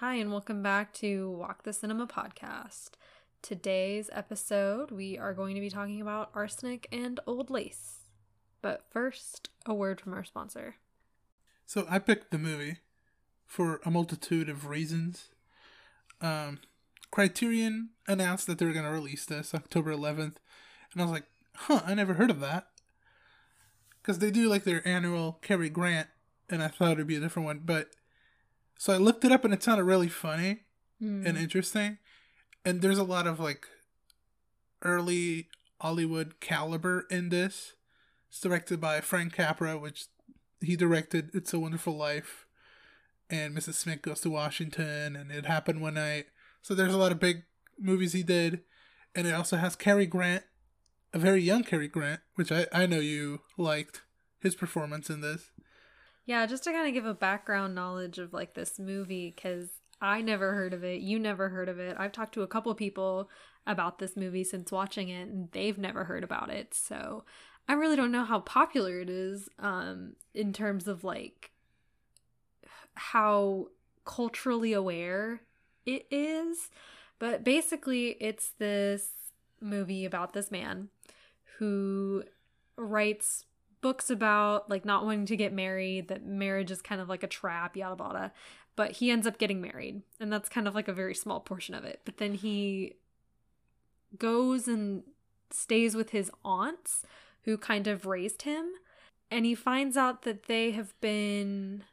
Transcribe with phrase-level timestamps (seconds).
[0.00, 2.90] Hi, and welcome back to Walk the Cinema podcast.
[3.42, 8.04] Today's episode, we are going to be talking about arsenic and old lace.
[8.62, 10.76] But first, a word from our sponsor.
[11.66, 12.76] So I picked the movie
[13.44, 15.30] for a multitude of reasons.
[16.20, 16.60] Um,
[17.10, 20.36] Criterion announced that they were going to release this October 11th,
[20.92, 21.26] and I was like,
[21.56, 22.68] "Huh, I never heard of that."
[24.00, 26.06] Because they do like their annual Cary Grant,
[26.48, 27.90] and I thought it'd be a different one, but
[28.78, 30.60] so I looked it up, and it sounded really funny
[30.98, 31.24] Hmm.
[31.26, 31.98] and interesting,
[32.64, 33.68] and there's a lot of like
[34.82, 35.48] early
[35.80, 37.74] Hollywood caliber in this.
[38.28, 40.06] It's directed by Frank Capra, which
[40.60, 42.46] he directed It's a Wonderful Life
[43.30, 43.74] and Mrs.
[43.74, 46.26] Smith Goes to Washington and It Happened One Night.
[46.62, 47.44] So there's a lot of big
[47.78, 48.62] movies he did.
[49.14, 50.44] And it also has Cary Grant,
[51.14, 54.02] a very young Cary Grant, which I, I know you liked
[54.40, 55.50] his performance in this.
[56.28, 60.20] Yeah, just to kind of give a background knowledge of like this movie, because I
[60.20, 61.00] never heard of it.
[61.00, 61.96] You never heard of it.
[61.98, 63.30] I've talked to a couple people
[63.66, 66.74] about this movie since watching it, and they've never heard about it.
[66.74, 67.24] So
[67.66, 71.50] I really don't know how popular it is um, in terms of like
[72.92, 73.68] how
[74.04, 75.40] culturally aware
[75.86, 76.68] it is.
[77.18, 79.12] But basically, it's this
[79.62, 80.90] movie about this man
[81.56, 82.24] who
[82.76, 83.46] writes
[83.80, 87.28] books about like not wanting to get married, that marriage is kind of like a
[87.28, 88.32] trap, yada yada.
[88.76, 91.74] But he ends up getting married, and that's kind of like a very small portion
[91.74, 92.00] of it.
[92.04, 92.94] But then he
[94.16, 95.02] goes and
[95.50, 97.04] stays with his aunts
[97.42, 98.66] who kind of raised him,
[99.30, 101.84] and he finds out that they have been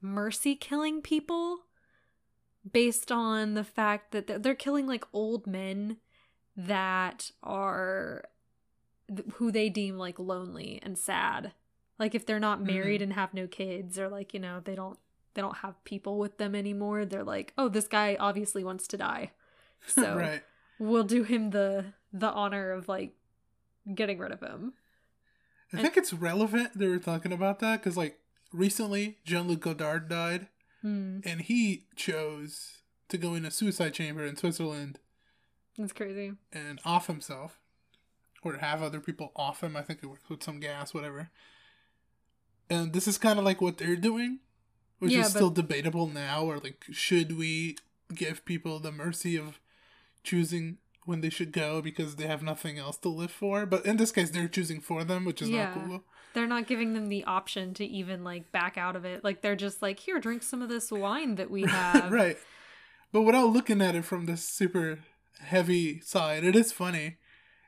[0.00, 1.60] mercy killing people
[2.70, 5.96] based on the fact that they're killing like old men
[6.56, 8.24] that are
[9.14, 11.52] th- who they deem like lonely and sad.
[11.98, 14.98] Like if they're not married and have no kids or like you know they don't
[15.34, 18.96] they don't have people with them anymore they're like oh this guy obviously wants to
[18.96, 19.30] die.
[19.86, 20.42] So right.
[20.78, 23.12] we'll do him the the honor of like
[23.94, 24.74] getting rid of him.
[25.72, 28.18] I And- think it's relevant they were talking about that because, like,
[28.52, 30.48] recently Jean Luc Godard died.
[30.82, 34.98] Hmm, and he chose to go in a suicide chamber in Switzerland
[35.78, 36.32] that's crazy.
[36.52, 37.59] and off himself,
[38.42, 39.76] or have other people off him.
[39.76, 41.30] I think it works with some gas, whatever.
[42.68, 44.40] And this is kind of like what they're doing,
[44.98, 46.44] which Yeah, is but- still debatable now.
[46.44, 47.76] Or like, should we
[48.14, 49.60] give people the mercy of
[50.22, 53.66] choosing when they should go because they have nothing else to live for?
[53.66, 55.74] But in this case, they're choosing for them, which is Yeah.
[55.74, 56.04] not cool.
[56.32, 59.56] they're not giving them the option to even like back out of it like they're
[59.56, 62.38] just like here drink some of this wine that we have right.
[63.10, 65.00] But without looking at it from this super
[65.40, 67.16] heavy side, it is funny.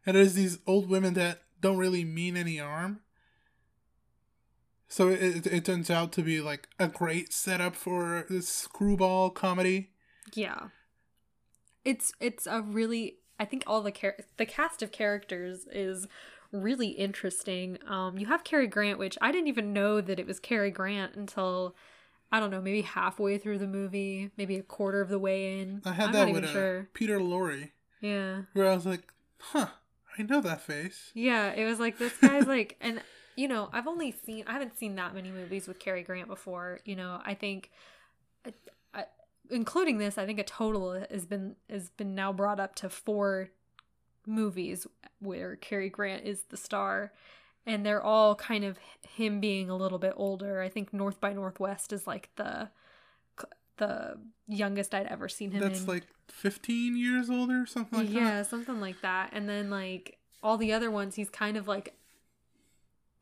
[0.07, 3.01] And there's these old women that don't really mean any harm.
[4.89, 9.31] So it, it, it turns out to be like a great setup for this screwball
[9.31, 9.91] comedy.
[10.35, 10.69] Yeah.
[11.85, 16.07] It's it's a really I think all the char- the cast of characters is
[16.53, 17.79] really interesting.
[17.89, 21.15] Um you have Cary Grant which I didn't even know that it was Cary Grant
[21.17, 21.75] until
[22.31, 25.83] I don't know, maybe halfway through the movie, maybe a quarter of the way in.
[25.85, 26.89] I had I'm that not with even uh, sure.
[26.95, 27.71] Peter Lorre,
[28.01, 28.43] Yeah.
[28.55, 29.03] where I was like,
[29.39, 29.67] huh,
[30.19, 31.11] I know that face.
[31.15, 33.01] Yeah, it was like this guy's like, and
[33.37, 36.81] you know, I've only seen, I haven't seen that many movies with Cary Grant before.
[36.85, 37.71] You know, I think,
[38.47, 38.53] I,
[38.95, 39.05] I,
[39.51, 43.51] including this, I think a total has been has been now brought up to four
[44.27, 44.87] movies
[45.21, 47.13] where Cary Grant is the star,
[47.67, 48.79] and they're all kind of
[49.17, 50.61] him being a little bit older.
[50.61, 52.69] I think North by Northwest is like the
[53.87, 55.87] the youngest I'd ever seen him That's in.
[55.87, 58.47] like 15 years older or something like yeah, that.
[58.47, 59.31] something like that.
[59.33, 61.95] And then like all the other ones, he's kind of like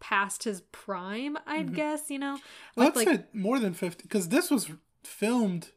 [0.01, 1.75] past his prime, I'd Mhm.
[1.75, 2.11] guess.
[2.11, 2.39] You know,
[2.77, 4.71] Well, like I'd like say more than 50, because this was
[5.03, 5.71] filmed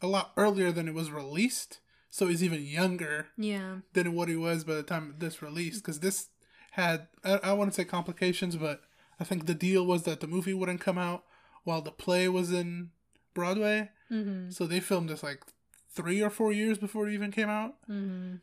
[0.00, 1.80] a lot earlier than it was released.
[2.10, 6.00] So he's even younger yeah, than what he was by the time this released because
[6.00, 6.28] this
[6.72, 8.82] had I, I wouldn't say complications but
[9.20, 11.24] i think the deal was that the movie wouldn't come out
[11.64, 12.90] while the play was in
[13.34, 14.50] broadway mm-hmm.
[14.50, 15.42] so they filmed this like
[15.90, 18.36] three or four years before it even came out Mm-hmm.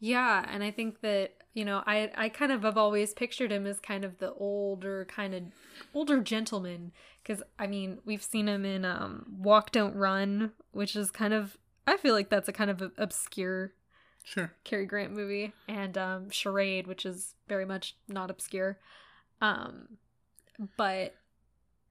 [0.00, 0.44] yeah.
[0.48, 3.80] And I think that you know, I I kind of have always pictured him as
[3.80, 5.42] kind of the older kind of
[5.92, 6.92] older gentleman
[7.22, 11.58] because I mean we've seen him in um Walk Don't Run, which is kind of
[11.86, 13.72] I feel like that's a kind of obscure
[14.22, 18.78] sure Cary Grant movie, and um, Charade, which is very much not obscure.
[19.40, 19.96] Um,
[20.76, 21.14] but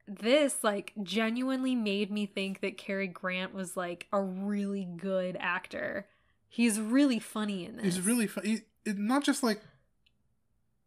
[0.08, 6.08] this like genuinely made me think that Cary Grant was like a really good actor.
[6.50, 7.86] He's really funny in this.
[7.86, 9.62] he's really funny not just like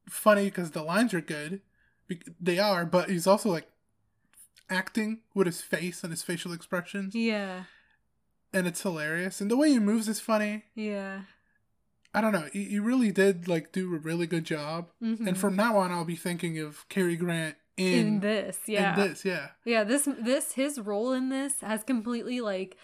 [0.08, 1.60] funny because the lines are good
[2.40, 3.68] they are but he's also like
[4.70, 7.64] acting with his face and his facial expressions yeah.
[8.52, 9.40] and it's hilarious.
[9.40, 10.64] And the way he moves is funny.
[10.74, 11.22] Yeah.
[12.14, 12.48] I don't know.
[12.52, 14.88] He, he really did like do a really good job.
[15.02, 15.26] Mhm.
[15.26, 19.00] And from now on, I'll be thinking of Cary Grant in, in this, yeah.
[19.00, 19.24] in this.
[19.24, 22.76] Yeah, Yeah, this this his role in this has completely like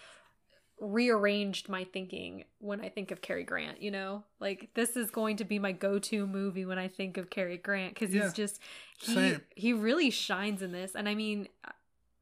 [0.79, 4.23] rearranged my thinking when I think of Cary Grant, you know?
[4.39, 7.95] Like this is going to be my go-to movie when I think of Cary Grant
[7.95, 8.23] cuz Yeah.
[8.23, 8.59] he's just
[8.99, 9.41] he Same.
[9.55, 11.47] he really shines in this and I mean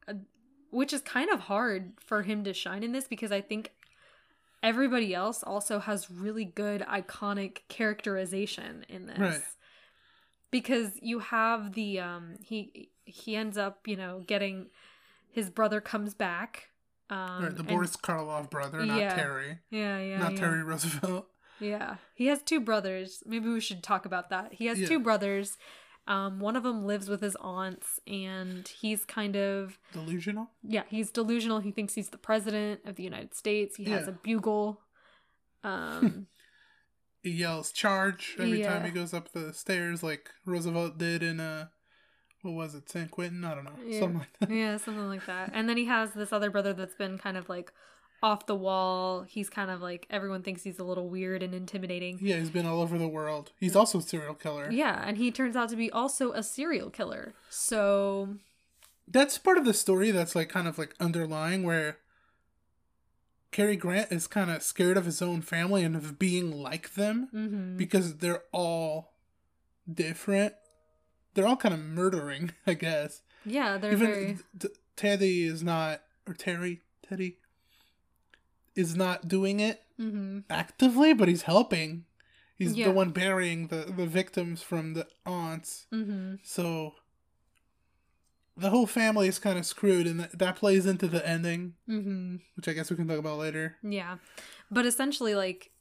[0.07, 0.13] uh,
[0.71, 3.71] which is kind of hard for him to shine in this because I think
[4.63, 9.41] everybody else also has really good iconic characterization in this Right.
[10.59, 14.67] Because you have the um he he ends up you know getting
[15.31, 16.69] his brother comes back
[17.09, 17.51] um right.
[17.55, 19.13] The and- Boris Karloff brother, not Yeah.
[19.15, 20.39] Terry, yeah yeah not yeah.
[20.39, 21.27] Terry Roosevelt.
[21.59, 24.87] yeah he has two brothers maybe we should talk about that he has Yeah.
[24.87, 25.57] two brothers
[26.07, 30.47] um one of them lives with his aunts and he's kind of Delusional.
[30.63, 34.11] yeah he's delusional he thinks he's the president of the united states he has a
[34.27, 34.81] bugle
[35.63, 36.27] um
[37.25, 41.67] He yells "charge" every time he goes up the stairs, like Roosevelt did in uh,
[42.43, 43.43] what was it, San Quentin?
[43.43, 43.99] I don't know, Yeah.
[43.99, 44.49] something like that.
[44.51, 47.49] yeah something like that and then he has this other brother that's been kind of
[47.49, 47.71] like
[48.21, 52.17] off the wall he's kind of like everyone thinks he's a little weird and intimidating
[52.21, 53.51] Yeah, he's been all over the world.
[53.59, 54.69] He's also a serial killer.
[54.71, 58.35] yeah and he turns out to be also a serial killer so
[59.07, 61.97] That's part of the story that's like kind of like underlying where
[63.55, 67.29] Cary Grant is kind of scared of his own family and of being like them
[67.33, 67.77] mhm.
[67.77, 69.13] because they're all
[69.89, 70.53] different.
[71.33, 73.21] They're all kind of murdering, I guess.
[73.45, 74.67] yeah they're Even very t-
[74.97, 77.37] Teddy is not, or Terry, Teddy
[78.75, 82.03] is not doing it hmm actively, but he's helping.
[82.57, 82.87] He's Yeah.
[82.87, 85.87] the one burying the, the victims from the aunts.
[85.91, 86.95] hmm So
[88.57, 92.37] the whole family is kind of screwed, and that, that plays into the ending, hmm
[92.55, 93.75] which I guess we can talk about later.
[93.83, 94.17] Yeah.
[94.71, 95.71] But essentially, like,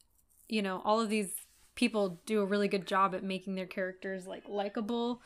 [0.48, 1.32] you know, all of these
[1.74, 5.22] people do a really good job at making their characters, like, likable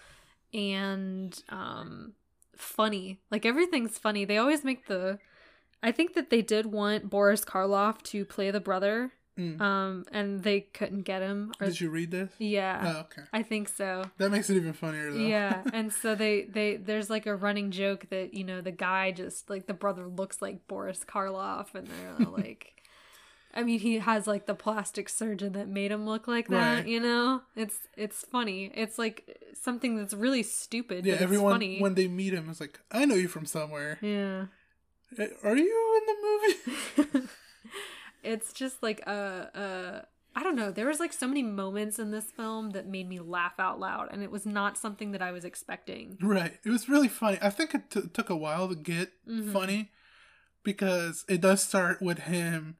[0.53, 2.13] and um,
[2.57, 3.21] funny.
[3.31, 4.25] Like, everything's funny.
[4.25, 5.19] They always make the.
[5.83, 9.61] I think that they did want Boris Karloff to play the brother, Mm.
[9.61, 11.53] um, and they couldn't get him.
[11.61, 12.31] Or, Did you read this?
[12.39, 13.23] yeah, Oh, okay.
[13.33, 14.03] I think so.
[14.19, 15.19] That makes it even funnier, though.
[15.21, 19.13] Yeah, and so they they there's like a running joke that you know the guy
[19.13, 22.73] just like the brother looks like Boris Karloff, and they're like,
[23.55, 26.79] I mean he has like the plastic surgeon that made him look like that.
[26.79, 26.87] Right.
[26.89, 28.73] You know, it's it's funny.
[28.75, 31.07] It's like something that's really stupid.
[31.07, 31.81] yeah, but everyone, it's funny.
[31.81, 33.99] when they meet him, is like, I know you from somewhere.
[34.03, 34.47] yeah,
[35.17, 37.27] Eh, Are you in the movie?
[38.23, 40.71] it's just like a uh don't know.
[40.71, 44.09] There was like so many moments in this film that made me laugh out loud,
[44.13, 46.17] and it was not something that I was expecting.
[46.23, 46.57] right.
[46.65, 47.39] It was really funny.
[47.43, 49.53] I think it t- took a while to get Mhm.
[49.53, 49.91] funny
[50.63, 52.77] because it does start with him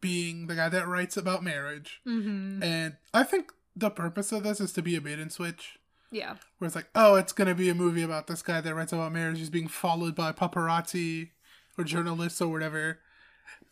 [0.00, 2.00] being the guy that writes about marriage.
[2.06, 2.62] Mm-hmm.
[2.62, 5.78] And I think the purpose of this is to be a bait and switch.
[6.12, 6.36] Yeah.
[6.58, 9.12] Where it's like, oh, it's gonna be a movie about this guy that writes about
[9.12, 9.38] marriage.
[9.38, 11.30] He's being followed by paparazzi
[11.76, 13.00] or journalists or whatever.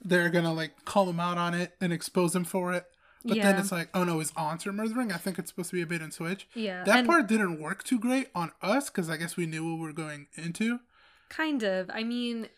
[0.05, 2.87] They're gonna like call him out on it and expose him for it.
[3.25, 5.13] But then it's like, oh no, his aunts are murdering.
[5.13, 6.49] I think it's supposed to be a bait and switch.
[6.55, 6.85] Yeah.
[6.85, 9.81] That and- part didn't work too great on us because I guess we knew what
[9.81, 10.81] we were going into.
[11.29, 11.91] Kind of.
[11.93, 12.49] I mean,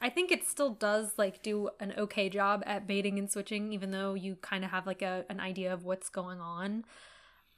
[0.00, 3.90] I think it still does like do an okay job at baiting and switching, even
[3.90, 6.84] though you kind of have like a an idea of what's going on.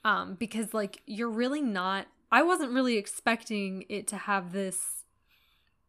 [0.05, 2.07] Um, because like you're really not.
[2.31, 5.04] I wasn't really expecting it to have this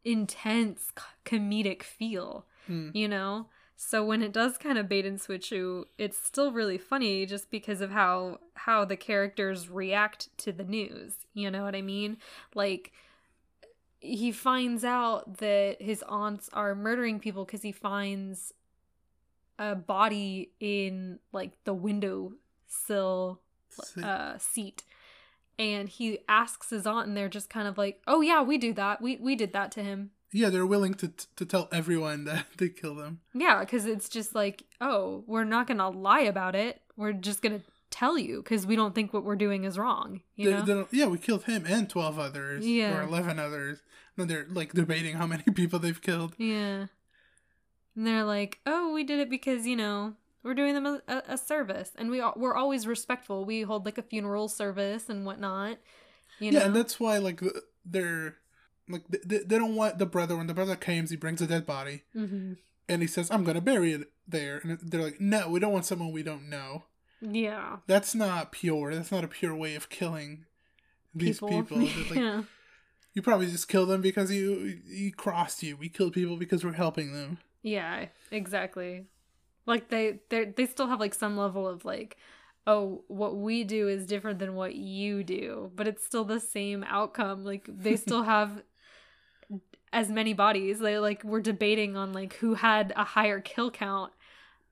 [0.05, 0.91] intense
[1.25, 2.89] comedic feel, Hmm.
[2.93, 3.47] you know.
[3.75, 7.51] So when it does kind of bait and switch you, it's still really funny just
[7.51, 11.15] because of how how the characters react to the news.
[11.33, 12.17] You know what I mean?
[12.53, 12.93] Like
[13.99, 18.53] he finds out that his aunts are murdering people because he finds
[19.59, 22.33] a body in like the window
[22.67, 23.41] sill
[24.01, 24.83] uh, seat
[25.59, 28.73] and he asks his aunt and they're just kind of like oh yeah we do
[28.73, 32.45] that we we did that to him yeah, they're willing to to tell everyone that
[32.57, 33.21] they kill them.
[33.33, 37.61] yeah because it's just like oh we're not gonna lie about it we're just gonna
[37.89, 40.97] tell you because we don't think what we're doing is wrong you They- know they
[40.97, 42.97] yeah, we killed him and twelve others, Yeah.
[42.97, 43.81] or eleven others.
[44.17, 46.35] And they're like debating how many people they've killed.
[46.37, 46.87] Yeah.
[47.95, 51.23] And they're like, "Oh, we did it because you know we're doing them a, a,
[51.29, 53.43] a service, and we we're always respectful.
[53.43, 55.79] We hold like a funeral service and whatnot."
[56.39, 56.59] You know.
[56.59, 57.41] yeah, and that's why like
[57.85, 58.37] they're
[58.87, 61.65] like they, they don't want the brother when the brother comes, he brings a dead
[61.65, 62.53] body hmm
[62.87, 65.85] and he says, "I'm gonna bury it there," and they're like, "No, we don't want
[65.85, 66.83] someone we don't know.
[67.19, 67.77] Yeah.
[67.87, 68.93] That's not pure.
[68.93, 70.45] That's not a pure way of killing
[71.13, 71.63] these People.
[71.63, 71.79] people.
[71.79, 72.43] Like, yeah.
[73.13, 75.77] You probably just kill them because you he crossed you.
[75.77, 77.39] We killed people because we're helping them.
[77.63, 79.05] Yeah, exactly.
[79.65, 82.17] Like they they they still have like some level of like
[82.67, 86.83] oh, what we do is different than what you do, but it's still the same
[86.87, 87.43] outcome.
[87.43, 88.63] Like they still have
[89.93, 90.79] as many bodies.
[90.79, 94.11] They like were debating on like who had a higher kill count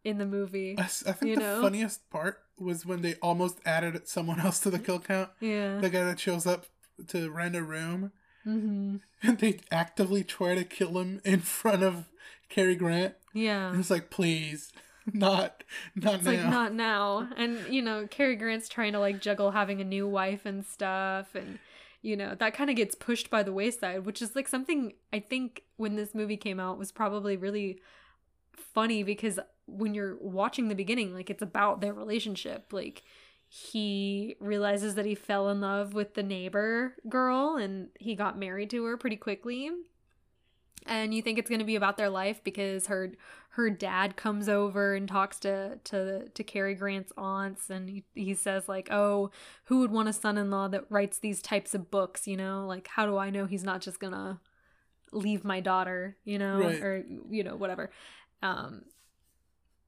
[0.04, 0.76] in the movie.
[0.78, 1.62] I think You the know?
[1.62, 5.30] funniest part was when they almost added someone else to the kill count.
[5.40, 5.80] Yeah.
[5.80, 6.66] The guy that shows up
[7.08, 8.12] to rent a room,
[8.46, 8.98] mm-hmm.
[9.22, 12.10] and they actively try to kill him in front of
[12.50, 13.16] Cary Grant.
[13.34, 13.70] Yeah.
[13.72, 14.72] And it's like, please,
[15.14, 15.64] not,
[15.96, 16.32] not It's now.
[16.32, 17.28] like not now.
[17.36, 21.36] And you know, Cary Grant's trying to like juggle having a new wife and stuff
[21.36, 21.60] and
[22.02, 25.20] you know, that kind of gets pushed by the wayside, which is like something I
[25.20, 27.80] think when this movie came out was probably really
[28.56, 32.74] funny because when you're watching the beginning, like it's about their relationship.
[32.74, 33.04] Like
[33.48, 38.70] he realizes that he fell in love with the neighbor girl and he got married
[38.72, 39.70] to her pretty quickly.
[40.86, 43.12] And you think it's going to be about their life because her
[43.52, 48.34] her dad comes over and talks to to to Cary Grant's aunts and he, he
[48.34, 49.30] says like, "Oh,
[49.66, 52.66] who would want a son-in-law that writes these types of books, you know?
[52.68, 54.40] Like how do I know he's not just going to
[55.12, 56.82] leave my daughter, you know, Right.
[56.82, 57.90] or you know, whatever."
[58.42, 58.84] Um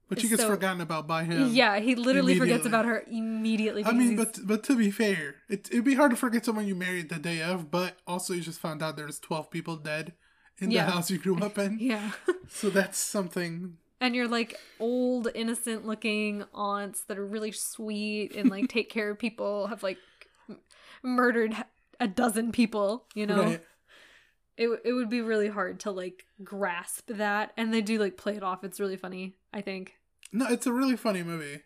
[0.08, 1.48] but she gets so- forgotten about by him.
[1.52, 3.84] yeah, he literally forgets about her immediately.
[3.84, 6.76] I mean, but but to be fair, it, it'd be hard to forget someone you
[6.76, 10.12] married the day of, but also you just found out there's 12 people dead
[10.58, 10.86] in Yeah.
[10.86, 11.78] the house you grew up in.
[11.80, 12.12] yeah.
[12.48, 13.76] So that's something.
[14.00, 19.10] and you're like old innocent looking aunts that are really sweet and like take care
[19.10, 19.98] of people have like
[20.48, 20.58] m-
[21.02, 21.56] murdered
[21.98, 23.62] a dozen people you know Right.
[24.58, 28.36] it, it would be really hard to like grasp that and they do like play
[28.36, 29.94] it off it's really funny i think
[30.30, 31.62] No, it's a really funny movie.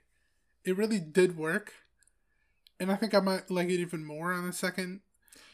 [0.65, 1.73] It really did work.
[2.79, 5.01] And I think I might like it even more on the second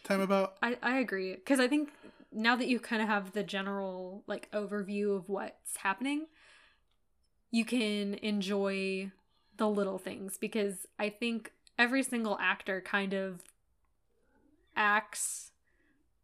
[0.05, 0.57] time about.
[0.63, 1.89] i, I agree because i think
[2.37, 6.27] now that you kind of have the general like overview of what's happening
[7.51, 9.11] you can enjoy
[9.57, 13.43] the little things because i think every single actor kind of
[14.77, 15.53] acts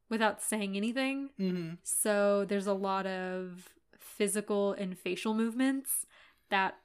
[0.09, 6.07] without saying anything hmm So there's a lot of physical and facial movements
[6.51, 6.77] that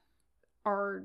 [0.65, 1.03] are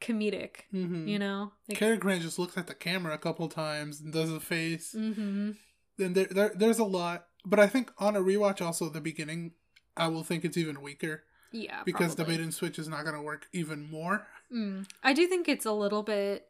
[0.00, 1.52] comedic, hmm you know?
[1.68, 4.92] Like, Cary Grant just looks at the camera a couple times and does a face.
[4.92, 5.52] hmm
[6.02, 7.26] And there, there, there's a lot.
[7.44, 9.52] But I think on a rewatch, also the beginning,
[9.96, 11.82] I will think it's even weaker Yeah.
[11.84, 12.36] because the probably.
[12.38, 14.26] bait and switch is not going to work even more.
[14.52, 14.86] Mm.
[15.02, 16.48] I do think it's a little bit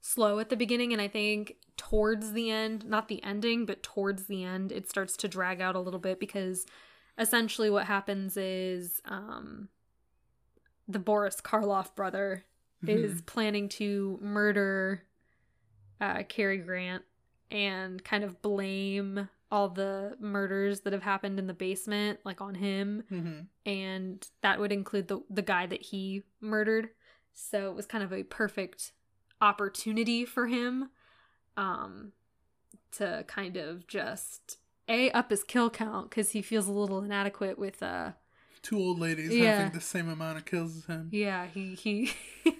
[0.00, 4.24] slow at the beginning, and I think towards the end, not the ending, but towards
[4.26, 6.64] the end, it starts to drag out a little bit because
[7.18, 9.68] essentially what happens is um,
[10.88, 12.44] the Boris Karloff brother
[12.84, 15.04] is planning to murder
[16.00, 17.04] uh, Cary Grant
[17.52, 22.54] and kind of blame all the murders that have happened in the basement like on
[22.54, 23.04] him.
[23.08, 26.90] Hmm and that would include the the guy that he murdered.
[27.32, 28.92] So it was kind of a perfect
[29.40, 30.90] opportunity for him
[31.56, 32.12] um
[32.92, 37.58] to kind of just a up his kill count because he feels a little inadequate
[37.58, 38.12] with uh
[38.62, 39.56] Two old ladies Yeah.
[39.58, 41.08] having the same amount of kills as him.
[41.12, 42.12] yeah he he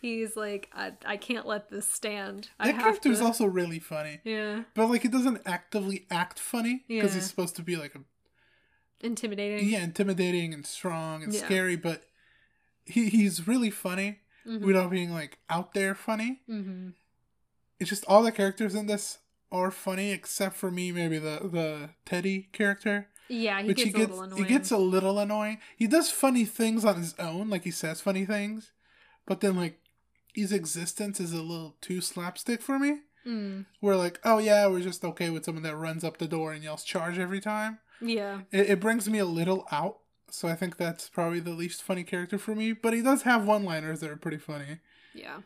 [0.00, 3.78] he's like I, I can't let this stand I That have character is also really
[3.78, 4.20] funny.
[4.24, 7.20] yeah But like, he doesn't actively act funny because Yeah.
[7.20, 8.00] he's supposed to be like a
[9.00, 11.44] intimidating yeah, intimidating and strong and Yeah.
[11.44, 11.76] scary.
[11.76, 12.04] But
[12.86, 14.60] he he's really funny Mhm.
[14.60, 16.40] without being like out there funny.
[16.48, 16.94] Mhm.
[17.78, 19.18] It's just all the characters in this
[19.52, 23.96] are funny except for me, maybe the the Teddy character, yeah he gets, he gets
[23.96, 25.58] a little annoying he gets a little annoying.
[25.76, 28.72] He does funny things on his own, like he says funny things,
[29.26, 29.80] but then like
[30.34, 32.98] his existence is a little too slapstick for me.
[33.26, 33.64] Mm.
[33.80, 36.62] We're like, oh yeah, we're just okay with someone that runs up the door and
[36.62, 37.78] yells charge every time.
[38.00, 39.98] yeah It, it brings me a little out,
[40.30, 42.72] so I think that's probably the least funny character for me.
[42.72, 44.80] But he does have one-liners that are pretty funny.
[45.14, 45.38] Yeah.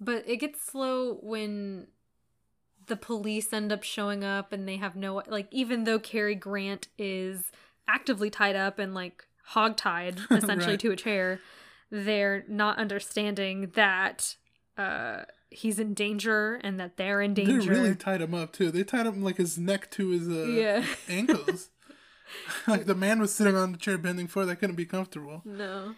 [0.00, 1.88] But it gets slow when
[2.88, 6.88] the police end up showing up and they have no like even though Cary Grant
[6.98, 7.50] is
[7.86, 10.80] actively tied up and like hogtied essentially Right.
[10.80, 11.40] to a chair,
[11.90, 14.36] they're not understanding that
[14.76, 17.60] uh he's in danger and that they're in danger.
[17.60, 18.70] They really tied him up too.
[18.70, 20.84] They tied him like his neck to his uh, yeah.
[21.08, 21.70] ankles.
[22.66, 24.46] like the man was sitting on the chair bending forward.
[24.46, 25.40] That couldn't be comfortable.
[25.46, 25.94] No.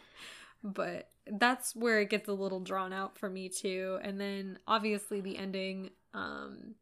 [0.63, 3.99] But that's where it gets a little drawn out for me too.
[4.03, 6.75] And then obviously the ending, um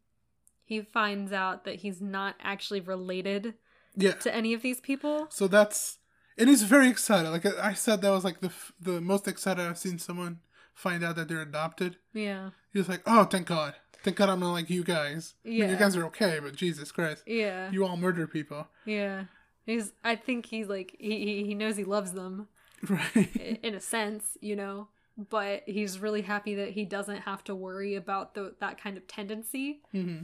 [0.68, 3.54] he finds out that he's not actually related
[3.96, 4.12] Yeah.
[4.24, 5.26] to any of these people.
[5.30, 5.98] So that's
[6.36, 7.30] and he's very excited.
[7.30, 10.40] Like I said, that was like the the most excited I've seen someone
[10.74, 11.96] find out that they're adopted.
[12.12, 12.50] Yeah.
[12.72, 15.34] he's like, "Oh, thank God, thank God, I'm not like you guys.
[15.44, 15.70] I mean, Yeah.
[15.70, 17.70] you guys are okay, but Jesus Christ, Yeah.
[17.72, 19.24] you all murder people." Yeah.
[19.66, 22.48] He's I think he's like he he- knows he loves them
[22.88, 23.58] Right.
[23.62, 24.88] in a sense, you know,
[25.30, 29.06] but he's really happy that he doesn't have to worry about the that kind of
[29.08, 29.80] tendency.
[29.92, 30.18] hmm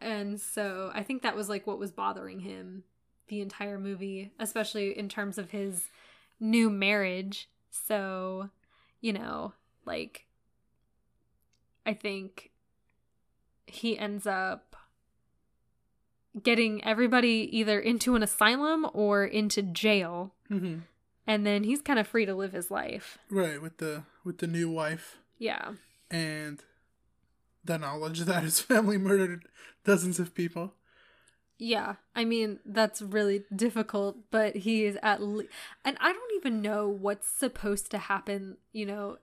[0.00, 2.84] And so I think that was like what was bothering him
[3.28, 5.88] the entire movie, especially in terms of his
[6.40, 7.48] new marriage.
[7.70, 8.50] So,
[9.00, 9.52] you know,
[9.84, 10.26] like
[11.84, 12.50] I think
[13.66, 14.76] he ends up
[16.42, 20.78] getting everybody either into an asylum or into jail hmm
[21.26, 23.18] and then he's kind of free to live his life.
[23.28, 25.72] Right with the with the new wife Yeah.
[26.10, 26.62] and
[27.64, 29.46] the knowledge that his family murdered
[29.84, 30.74] dozens of people.
[31.58, 35.50] Yeah, I mean that's really difficult, but he is at least,
[35.84, 39.18] and I don't even know what's supposed to happen, you know,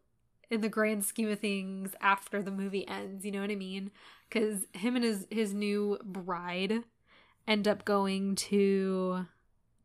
[0.50, 3.26] in the grand scheme of things after the movie ends.
[3.26, 3.92] You know what I mean?
[4.28, 6.84] Because him and his his new bride
[7.48, 9.28] end up going to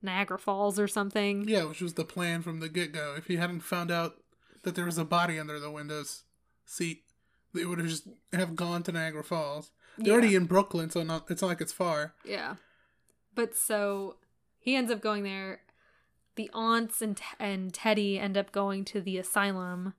[0.03, 1.49] Niagara Falls or something.
[1.49, 3.15] Yeah, which was the plan from the get go.
[3.17, 4.17] If he hadn't found out
[4.63, 6.25] that there was a body under the windows
[6.65, 7.05] seat,
[7.55, 9.73] they would have just have gone to Niagara Falls.
[9.99, 12.15] They're already in Brooklyn, so not it's not like it's far.
[12.25, 12.57] Yeah.
[13.35, 14.17] But so
[14.59, 15.61] he ends up going there.
[16.37, 19.95] The aunts and and Teddy end up going to the asylum,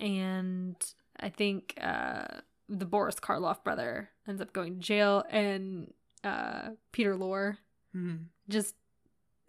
[0.00, 0.76] and
[1.18, 5.92] I think uh, the Boris Karloff brother ends up going to jail, and
[6.22, 7.58] uh, Peter Lorre
[7.92, 8.16] hmm
[8.48, 8.74] just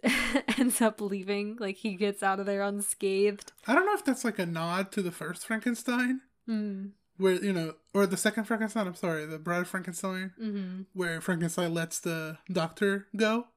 [0.58, 1.58] ends up leaving.
[1.60, 3.52] Like he gets out of there unscathed.
[3.68, 6.92] I don't know if that's like a nod to the first Frankenstein, Mm.
[7.18, 8.88] where you know, or the second Frankenstein.
[8.88, 13.48] I'm sorry, the Bride of Frankenstein, hmm where Frankenstein lets the doctor go,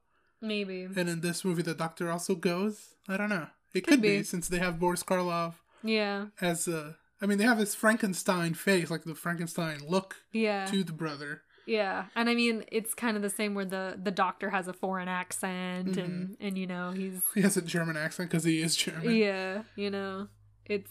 [0.41, 0.83] Maybe.
[0.95, 2.95] and in this movie, the doctor also goes.
[3.07, 3.47] I don't know.
[3.73, 4.17] It Could could, be.
[4.19, 4.23] be.
[4.23, 6.27] since they have Boris Karloff Yeah.
[6.41, 6.97] as a.
[7.21, 10.65] I mean, they have this Frankenstein face, like the Frankenstein look Yeah.
[10.67, 11.41] to the brother.
[11.67, 14.73] Yeah, and I mean it's kind of the same where the the doctor has a
[14.73, 18.75] foreign accent and and you know he's He has a German accent because he is
[18.75, 19.13] German.
[19.15, 20.29] yeah you know
[20.65, 20.89] it's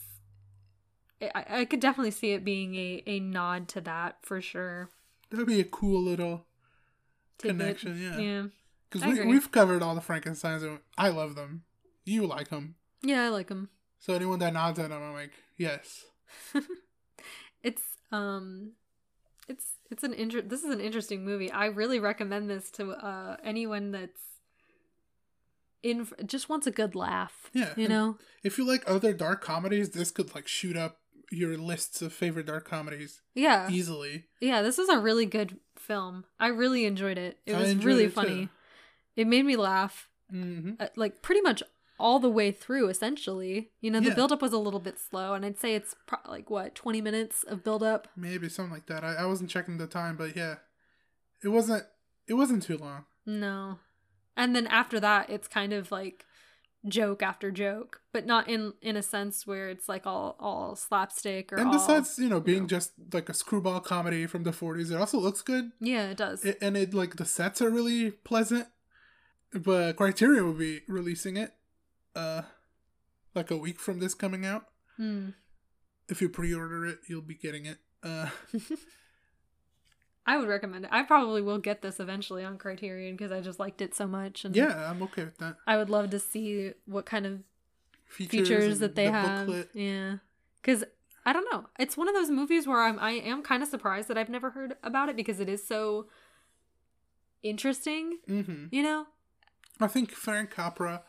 [1.21, 4.91] I, I could definitely see it being a a nod to that for sure.
[5.31, 6.47] That would be a cool little
[7.39, 7.59] Tidbit.
[7.59, 8.19] connection, yeah.
[8.19, 8.43] yeah,
[8.91, 11.65] Because we, we've covered all the Frankensteins, and I love them.
[12.05, 12.77] You like them.
[13.03, 13.25] yeah.
[13.25, 13.69] I like them.
[13.99, 16.05] So anyone that nods at them, I'm like, yes.
[17.63, 18.73] It's um,
[19.49, 21.51] it's it's an inter- This is an interesting movie.
[21.51, 24.21] I really recommend this to uh anyone that's
[25.83, 27.51] in just wants a good laugh.
[27.53, 28.19] Yeah, you know.
[28.43, 30.99] If you like other dark comedies, this could like shoot up
[31.31, 33.69] your lists of favorite dark comedies Yeah.
[33.71, 34.27] easily.
[34.41, 36.25] Yeah, this is a really good film.
[36.41, 37.39] I really enjoyed it.
[37.47, 38.47] It I was really it, funny.
[38.47, 38.51] too.
[39.17, 41.63] It made me laugh, hmm uh, like pretty much
[41.99, 42.89] all the way through.
[42.89, 44.15] Essentially, you know, the Yeah.
[44.15, 47.43] buildup was a little bit slow, and I'd say it's pro- like what twenty minutes
[47.43, 48.09] of buildup.
[48.17, 49.03] Maybe something like that.
[49.05, 50.57] I, I wasn't checking the time, but yeah,
[51.43, 51.85] it wasn't.
[52.29, 53.07] It wasn't too long.
[53.27, 53.81] No,
[54.37, 56.25] and then after that, it's kind of like
[56.87, 61.53] joke after joke, but not in in a sense where it's like all all slapstick
[61.53, 61.73] or and all.
[61.73, 62.69] besides, you know, being know.
[62.69, 65.73] just like a screwball comedy from the 40s, it also looks good.
[65.81, 66.45] yeah, it does.
[66.45, 68.69] It, and it like the sets are really pleasant.
[69.53, 71.55] But Criterion will be releasing it,
[72.15, 72.43] uh,
[73.35, 74.67] like a week from this coming out.
[74.99, 75.31] Hmm.
[76.09, 77.79] If you pre-order it, you'll be getting it.
[78.03, 78.29] Uh,
[80.29, 80.91] I would recommend it.
[80.93, 84.45] I probably will get this eventually on Criterion because I just liked it so much.
[84.45, 85.57] And yeah, I'm okay with that.
[85.67, 87.41] I would love to see what kind of
[88.05, 89.47] Features, features, that they the have.
[89.47, 89.71] booklet.
[89.73, 90.17] Yeah,
[90.61, 90.85] because
[91.25, 91.65] I don't know.
[91.79, 94.51] It's one of those movies where I'm I am kind of surprised that I've never
[94.51, 96.09] heard about it because it is so
[97.43, 98.19] interesting.
[98.27, 99.07] hmm You know?
[99.81, 101.05] I think Frank Capra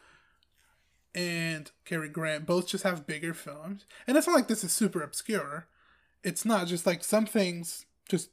[1.14, 5.02] and Cary Grant both just have bigger films, and it's not like this is super
[5.02, 5.68] obscure.
[6.24, 8.30] It's not just like some things just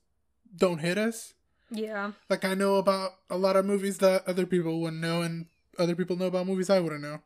[0.54, 1.34] don't hit us.
[1.70, 2.12] Yeah.
[2.28, 5.46] Like I know about a lot of movies that other people wouldn't know, and
[5.78, 7.20] other people know about movies I wouldn't know.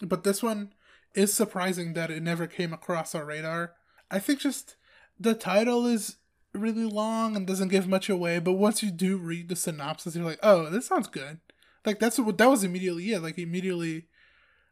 [0.00, 0.72] But this one
[1.14, 3.72] is surprising that it never came across our radar.
[4.10, 4.76] I think just
[5.18, 6.16] the title is
[6.54, 10.24] really long and doesn't give much away, but once you do read the synopsis, you're
[10.24, 11.40] like, oh, this sounds good.
[11.84, 14.06] Like that's what that was immediately yeah, Like immediately,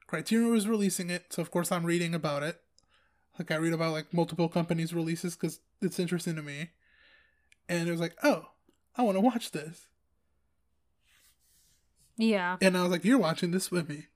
[0.07, 2.61] Criterion was releasing it, so of course I'm reading about it.
[3.39, 6.71] Like I read about like multiple companies' releases because it's interesting to me,
[7.69, 8.47] and it was like, oh,
[8.97, 9.87] I want to watch this,
[12.17, 12.57] Yeah.
[12.61, 14.07] and I was like, you're watching this with me,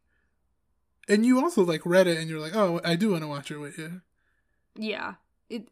[1.08, 3.50] and you also like read it, and you're like, oh, I do want to watch
[3.50, 4.02] it with you.
[4.76, 5.14] Yeah.
[5.48, 5.68] It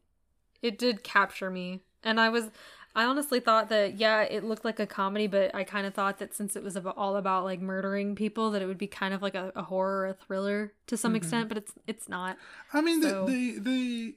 [0.63, 1.81] it did capture me.
[2.05, 2.51] And I was
[2.95, 6.19] I honestly thought that yeah, it looked like a comedy, but I kind of thought
[6.19, 9.13] that since it was about, all about like murdering people that it would be kind
[9.15, 11.17] of like a, a horror or a thriller to some Mhm.
[11.17, 12.37] extent, but it's it's not.
[12.73, 14.15] I mean, So- they, they they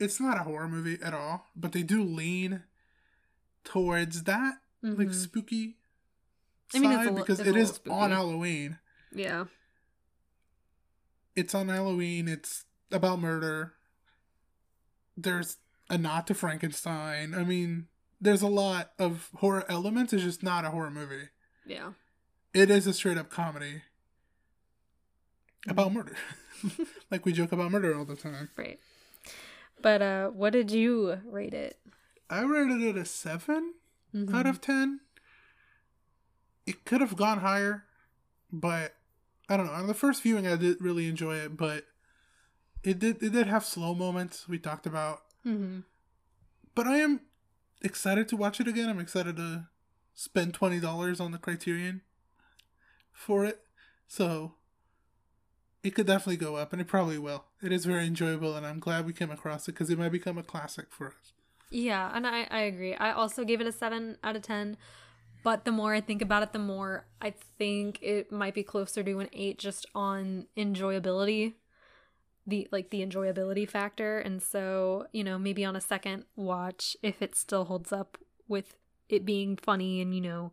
[0.00, 2.64] it's not a horror movie at all, but they do lean
[3.64, 5.14] towards that like Mhm.
[5.14, 5.76] spooky
[6.74, 8.10] I mean, it's side li- because it is little on.
[8.10, 8.78] Halloween.
[9.12, 9.44] Yeah.
[11.36, 12.26] It's on Halloween.
[12.28, 13.74] It's about murder.
[15.16, 15.58] There's
[15.88, 17.34] a nod to Frankenstein.
[17.34, 17.88] I mean,
[18.20, 20.12] there's a lot of horror elements.
[20.12, 21.28] It's just not a horror movie.
[21.66, 21.92] Yeah.
[22.54, 23.82] It is a straight up comedy
[25.62, 25.70] Mm-hmm.
[25.72, 26.16] about murder.
[27.10, 28.48] like we joke about murder all the time.
[28.56, 28.78] Right.
[29.82, 31.78] But uh what did you rate it?
[32.28, 33.74] I rated it a 7
[34.14, 34.34] Mhm.
[34.34, 35.00] out of 10.
[36.66, 37.84] It could have gone higher,
[38.52, 38.94] but
[39.48, 39.72] I don't know.
[39.72, 41.86] On the first viewing, I did really enjoy it, but
[42.82, 45.22] it did it did have slow moments we talked about.
[45.44, 45.84] Mhm.
[46.74, 47.20] But I am
[47.82, 48.88] excited to watch it again.
[48.88, 49.68] I'm excited to
[50.14, 52.02] spend twenty dollars on the Criterion
[53.12, 53.64] for it.
[54.06, 54.54] So
[55.82, 57.44] it could definitely go up, and it probably will.
[57.62, 60.38] It is very enjoyable, and I'm glad we came across it because it might become
[60.38, 61.32] a classic for us.
[61.70, 62.94] Yeah, and I, I agree.
[62.94, 64.76] I also gave it a 7 out of 10.
[65.42, 69.02] But the more I think about it, the more I think it might be closer
[69.02, 71.54] to an 8 just on enjoyability.
[72.46, 74.18] The like the enjoyability factor.
[74.18, 78.74] And so, you know, maybe on a second watch, if it still holds up with
[79.08, 80.52] it being funny and, you know,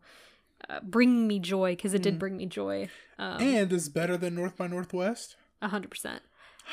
[0.82, 2.18] bringing me joy, because it did Mm.
[2.18, 2.88] bring me joy.
[3.18, 5.36] Um, and is better than North by Northwest.
[5.62, 6.20] 100%.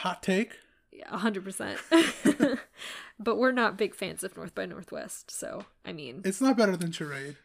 [0.02, 0.58] Hot take.
[0.92, 1.78] Yeah, 100%.
[3.20, 5.32] but we're not big fans of North by Northwest.
[5.32, 7.38] So, I mean, It's not better than Charade,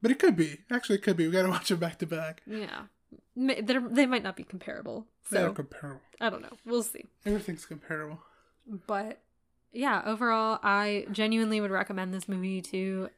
[0.00, 0.60] but it could be.
[0.70, 1.26] Actually, it could be.
[1.26, 2.42] We gotta watch them back to back.
[2.46, 2.84] Yeah.
[3.36, 5.06] They're, they might not be comparable.
[5.30, 6.00] They're comparable.
[6.20, 6.56] I don't know.
[6.64, 7.04] We'll see.
[7.26, 8.20] Everything's comparable.
[8.86, 9.20] But
[9.72, 13.08] yeah, overall, I genuinely would recommend this movie to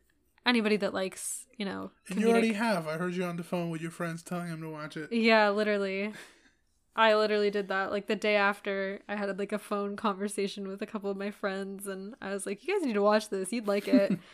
[0.46, 2.87] anybody that likes, you know, And you already have.
[2.87, 5.12] I heard you on the phone with your friends telling them to watch it.
[5.12, 6.12] Yeah, literally.
[6.96, 7.90] I literally did that.
[7.90, 11.30] Like the day after, I had like a phone conversation with a couple of my
[11.30, 13.52] friends, and I was like, "You guys need to watch this.
[13.52, 14.18] You'd like it."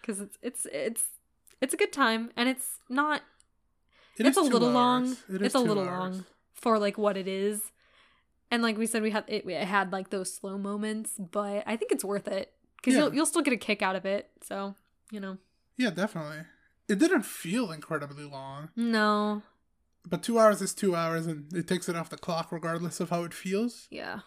[0.00, 1.04] Because it's it's it's
[1.60, 3.20] it's a good time, and it's not
[4.16, 5.08] It it's a little long.
[5.08, 5.22] hours.
[5.28, 6.16] It is It's a little hours.
[6.16, 7.60] long for like what it is.
[8.50, 11.76] And like we said, we had it, it had like those slow moments, but I
[11.76, 13.00] think it's worth it because Yeah.
[13.04, 14.30] you'll you'll still get a kick out of it.
[14.42, 14.74] So
[15.10, 15.38] you know,
[15.76, 16.44] Yeah, definitely.
[16.88, 19.42] It didn't feel incredibly long, no,
[20.08, 23.10] but two hours is two hours, and it takes it off the clock regardless of
[23.10, 23.88] how it feels.
[23.90, 24.20] yeah,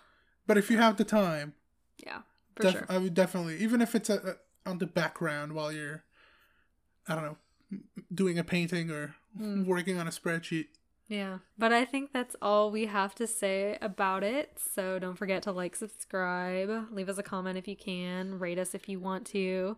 [0.45, 1.53] But if you have the time,
[2.05, 2.19] yeah,
[2.55, 2.85] for def- sure.
[2.89, 6.03] I would definitely, even if it's a, a, on the background while you're,
[7.07, 7.37] I don't know,
[8.13, 9.65] doing a painting or Mm.
[9.65, 10.67] working on a spreadsheet.
[11.07, 14.59] Yeah, but I think that's all we have to say about it.
[14.73, 18.75] So don't forget to like, subscribe, leave us a comment if you can, rate us
[18.75, 19.77] if you want to,